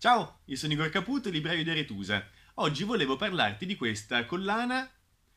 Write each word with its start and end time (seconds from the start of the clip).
Ciao, 0.00 0.40
io 0.46 0.56
sono 0.56 0.72
Igor 0.72 0.88
Caputo, 0.88 1.28
libraio 1.28 1.62
di 1.62 1.68
Aretusa. 1.68 2.26
Oggi 2.54 2.84
volevo 2.84 3.16
parlarti 3.16 3.66
di 3.66 3.76
questa 3.76 4.24
collana 4.24 4.90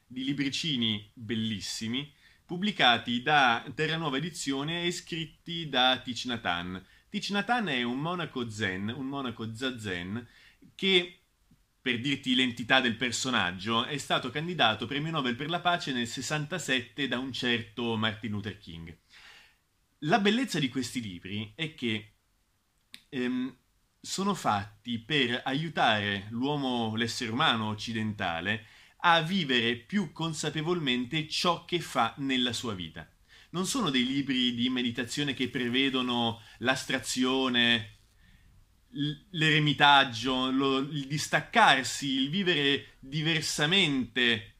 di 0.08 0.24
libricini 0.24 1.12
bellissimi 1.14 2.10
pubblicati 2.46 3.22
da 3.22 3.70
Terranuova 3.76 4.16
Edizione 4.16 4.86
e 4.86 4.92
scritti 4.94 5.68
da 5.68 6.02
Nhat 6.06 6.46
Hanh 6.46 7.70
è 7.72 7.84
un 7.84 8.00
monaco 8.00 8.50
zen, 8.50 8.88
un 8.88 9.08
monaco 9.08 9.54
zazen, 9.54 10.26
che, 10.76 11.20
per 11.82 12.00
dirti 12.00 12.34
l'entità 12.34 12.80
del 12.80 12.96
personaggio, 12.96 13.84
è 13.84 13.98
stato 13.98 14.30
candidato 14.30 14.86
premio 14.86 15.12
Nobel 15.12 15.36
per 15.36 15.50
la 15.50 15.60
pace 15.60 15.92
nel 15.92 16.08
67 16.08 17.10
da 17.10 17.20
un 17.20 17.34
certo 17.34 17.98
Martin 17.98 18.32
Luther 18.32 18.58
King. 18.58 18.98
La 20.06 20.20
bellezza 20.20 20.58
di 20.58 20.70
questi 20.70 21.02
libri 21.02 21.52
è 21.54 21.74
che 21.74 22.14
ehm, 23.10 23.58
sono 24.06 24.34
fatti 24.34 25.00
per 25.00 25.44
aiutare 25.46 26.28
l'uomo, 26.32 26.94
l'essere 26.98 27.32
umano 27.32 27.70
occidentale, 27.70 28.66
a 29.06 29.22
vivere 29.22 29.78
più 29.78 30.12
consapevolmente 30.12 31.26
ciò 31.30 31.64
che 31.64 31.80
fa 31.80 32.14
nella 32.18 32.52
sua 32.52 32.74
vita. 32.74 33.10
Non 33.52 33.66
sono 33.66 33.90
dei 33.90 34.06
libri 34.06 34.54
di 34.56 34.70
meditazione 34.70 35.34
che 35.34 35.48
prevedono 35.48 36.42
l'astrazione, 36.58 38.00
l'eremitaggio, 39.30 40.52
lo, 40.52 40.80
il 40.80 41.08
distaccarsi, 41.08 42.08
il 42.08 42.30
vivere 42.30 42.98
diversamente 43.00 44.56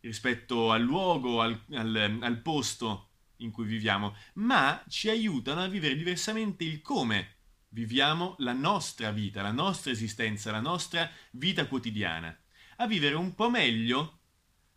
rispetto 0.00 0.72
al 0.72 0.80
luogo, 0.80 1.42
al, 1.42 1.60
al, 1.72 2.18
al 2.22 2.40
posto 2.40 3.10
in 3.38 3.50
cui 3.50 3.66
viviamo, 3.66 4.16
ma 4.34 4.82
ci 4.88 5.10
aiutano 5.10 5.60
a 5.60 5.68
vivere 5.68 5.94
diversamente 5.94 6.64
il 6.64 6.80
come 6.80 7.40
viviamo 7.72 8.34
la 8.38 8.52
nostra 8.52 9.10
vita, 9.10 9.42
la 9.42 9.52
nostra 9.52 9.90
esistenza, 9.90 10.50
la 10.50 10.60
nostra 10.60 11.10
vita 11.32 11.66
quotidiana, 11.66 12.36
a 12.76 12.86
vivere 12.86 13.14
un 13.14 13.34
po' 13.34 13.50
meglio, 13.50 14.20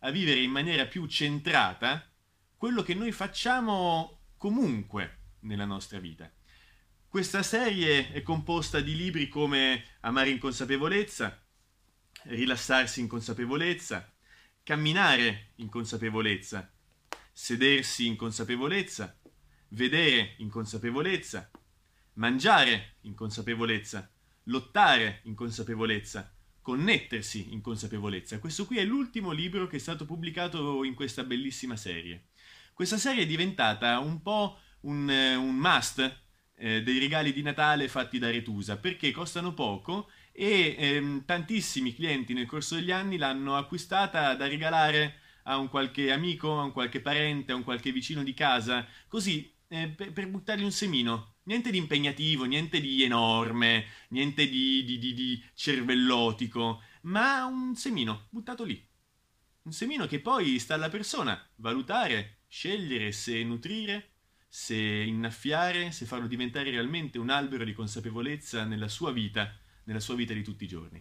a 0.00 0.10
vivere 0.10 0.40
in 0.40 0.50
maniera 0.50 0.86
più 0.86 1.06
centrata 1.06 2.10
quello 2.56 2.82
che 2.82 2.94
noi 2.94 3.12
facciamo 3.12 4.20
comunque 4.36 5.18
nella 5.40 5.64
nostra 5.64 5.98
vita. 5.98 6.30
Questa 7.08 7.42
serie 7.42 8.12
è 8.12 8.22
composta 8.22 8.80
di 8.80 8.96
libri 8.96 9.28
come 9.28 9.84
Amare 10.00 10.30
in 10.30 10.38
consapevolezza, 10.38 11.42
Rilassarsi 12.24 13.00
in 13.00 13.08
consapevolezza, 13.08 14.12
Camminare 14.62 15.52
in 15.56 15.68
consapevolezza, 15.68 16.72
Sedersi 17.32 18.06
in 18.06 18.16
consapevolezza, 18.16 19.18
Vedere 19.68 20.34
in 20.38 20.48
consapevolezza, 20.48 21.50
mangiare 22.16 22.96
in 23.02 23.14
consapevolezza, 23.14 24.10
lottare 24.44 25.20
in 25.24 25.34
consapevolezza, 25.34 26.32
connettersi 26.60 27.52
in 27.52 27.60
consapevolezza. 27.60 28.38
Questo 28.38 28.66
qui 28.66 28.78
è 28.78 28.84
l'ultimo 28.84 29.32
libro 29.32 29.66
che 29.66 29.76
è 29.76 29.80
stato 29.80 30.04
pubblicato 30.04 30.84
in 30.84 30.94
questa 30.94 31.24
bellissima 31.24 31.76
serie. 31.76 32.28
Questa 32.74 32.98
serie 32.98 33.22
è 33.22 33.26
diventata 33.26 33.98
un 33.98 34.20
po' 34.22 34.58
un, 34.80 35.08
un 35.08 35.54
must 35.54 36.24
eh, 36.56 36.82
dei 36.82 36.98
regali 36.98 37.32
di 37.32 37.42
Natale 37.42 37.88
fatti 37.88 38.18
da 38.18 38.30
Retusa, 38.30 38.76
perché 38.76 39.10
costano 39.10 39.54
poco 39.54 40.10
e 40.32 40.74
ehm, 40.78 41.24
tantissimi 41.24 41.94
clienti 41.94 42.34
nel 42.34 42.46
corso 42.46 42.74
degli 42.74 42.90
anni 42.90 43.16
l'hanno 43.16 43.56
acquistata 43.56 44.34
da 44.34 44.46
regalare 44.46 45.20
a 45.44 45.58
un 45.58 45.68
qualche 45.68 46.10
amico, 46.10 46.58
a 46.58 46.64
un 46.64 46.72
qualche 46.72 47.00
parente, 47.00 47.52
a 47.52 47.54
un 47.54 47.62
qualche 47.62 47.92
vicino 47.92 48.22
di 48.22 48.34
casa, 48.34 48.86
così 49.06 49.54
eh, 49.68 49.88
per, 49.88 50.12
per 50.12 50.28
buttargli 50.28 50.64
un 50.64 50.72
semino 50.72 51.35
Niente 51.46 51.70
di 51.70 51.78
impegnativo, 51.78 52.44
niente 52.44 52.80
di 52.80 53.04
enorme, 53.04 53.86
niente 54.08 54.48
di, 54.48 54.84
di, 54.84 54.98
di, 54.98 55.14
di 55.14 55.44
cervellotico, 55.54 56.82
ma 57.02 57.44
un 57.44 57.76
semino 57.76 58.26
buttato 58.30 58.64
lì. 58.64 58.84
Un 59.62 59.70
semino 59.70 60.06
che 60.06 60.18
poi 60.18 60.58
sta 60.58 60.74
alla 60.74 60.88
persona 60.88 61.40
valutare, 61.56 62.40
scegliere 62.48 63.12
se 63.12 63.44
nutrire, 63.44 64.14
se 64.48 64.76
innaffiare, 64.76 65.92
se 65.92 66.04
farlo 66.04 66.26
diventare 66.26 66.70
realmente 66.70 67.18
un 67.18 67.30
albero 67.30 67.62
di 67.62 67.74
consapevolezza 67.74 68.64
nella 68.64 68.88
sua 68.88 69.12
vita, 69.12 69.56
nella 69.84 70.00
sua 70.00 70.16
vita 70.16 70.34
di 70.34 70.42
tutti 70.42 70.64
i 70.64 70.68
giorni. 70.68 71.00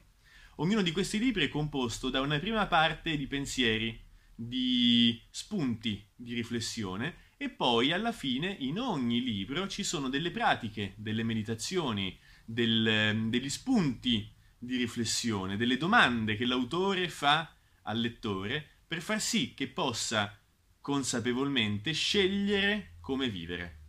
Ognuno 0.58 0.84
di 0.84 0.92
questi 0.92 1.18
libri 1.18 1.46
è 1.46 1.50
composto 1.50 2.12
da 2.12 2.22
una 2.22 2.38
prima 2.38 2.68
parte 2.68 3.18
di 3.18 3.26
pensieri, 3.26 4.00
di 4.36 5.20
spunti 5.32 6.08
di 6.16 6.36
riflessione 6.36 7.25
e 7.38 7.50
poi 7.50 7.92
alla 7.92 8.12
fine 8.12 8.56
in 8.60 8.80
ogni 8.80 9.22
libro 9.22 9.68
ci 9.68 9.84
sono 9.84 10.10
delle 10.10 10.32
pratiche, 10.32 10.94
delle 10.98 11.24
meditazioni, 11.24 12.18
del, 12.46 12.88
ehm, 12.88 13.30
degli 13.30 13.50
spunti 13.50 14.32
di 14.58 14.78
riflessione, 14.78 15.58
delle 15.58 15.78
domande 15.78 16.36
che 16.36 16.46
l'autore 16.46 17.10
fa 17.10 17.54
al 17.84 18.00
lettore 18.00 18.66
per 18.88 19.02
far 19.02 19.20
sì 19.20 19.54
che 19.54 19.68
possa 19.68 20.38
consapevolmente 20.80 21.92
scegliere 21.92 22.96
come 23.02 23.30
vivere. 23.30 23.80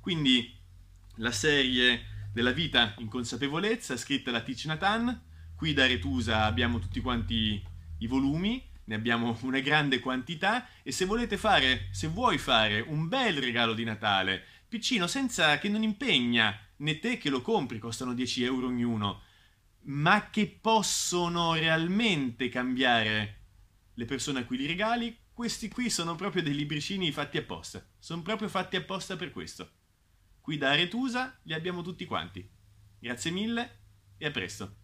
Quindi 0.00 0.56
la 1.16 1.32
serie 1.32 2.28
della 2.32 2.52
vita 2.52 2.94
in 2.98 3.08
consapevolezza 3.08 3.96
scritta 3.96 4.30
da 4.30 4.40
Thich 4.40 4.66
Nhat 4.66 4.82
Hanh, 4.82 5.20
qui 5.56 5.72
da 5.72 5.86
Retusa 5.86 6.44
abbiamo 6.44 6.78
tutti 6.78 7.00
quanti 7.00 7.62
i 7.98 8.06
volumi, 8.06 8.69
ne 8.90 8.96
abbiamo 8.96 9.38
una 9.42 9.60
grande 9.60 10.00
quantità 10.00 10.66
e 10.82 10.90
se 10.90 11.04
volete 11.04 11.36
fare, 11.36 11.90
se 11.92 12.08
vuoi 12.08 12.38
fare 12.38 12.80
un 12.80 13.06
bel 13.06 13.40
regalo 13.40 13.72
di 13.72 13.84
Natale, 13.84 14.44
piccino, 14.66 15.06
senza 15.06 15.58
che 15.58 15.68
non 15.68 15.84
impegna 15.84 16.58
né 16.78 16.98
te 16.98 17.16
che 17.16 17.30
lo 17.30 17.40
compri, 17.40 17.78
costano 17.78 18.14
10 18.14 18.42
euro 18.42 18.66
ognuno, 18.66 19.22
ma 19.82 20.28
che 20.30 20.58
possono 20.60 21.54
realmente 21.54 22.48
cambiare 22.48 23.36
le 23.94 24.04
persone 24.06 24.40
a 24.40 24.44
cui 24.44 24.56
li 24.56 24.66
regali, 24.66 25.16
questi 25.32 25.68
qui 25.68 25.88
sono 25.88 26.16
proprio 26.16 26.42
dei 26.42 26.54
libricini 26.54 27.12
fatti 27.12 27.38
apposta. 27.38 27.86
Sono 27.96 28.22
proprio 28.22 28.48
fatti 28.48 28.74
apposta 28.74 29.14
per 29.14 29.30
questo. 29.30 29.70
Qui 30.40 30.58
da 30.58 30.70
Aretusa 30.70 31.38
li 31.44 31.54
abbiamo 31.54 31.82
tutti 31.82 32.04
quanti. 32.06 32.44
Grazie 32.98 33.30
mille 33.30 33.78
e 34.18 34.26
a 34.26 34.30
presto. 34.32 34.78